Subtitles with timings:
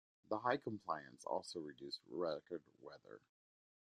[0.29, 3.21] The high compliance also reduced record wear.